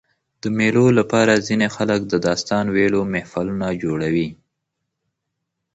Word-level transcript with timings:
د 0.41 0.43
مېلو 0.57 0.85
له 0.97 1.03
پاره 1.11 1.35
ځيني 1.47 1.67
خلک 1.75 1.99
د 2.07 2.13
داستان 2.27 2.65
ویلو 2.75 3.01
محفلونه 3.13 3.67
جوړوي. 3.83 4.29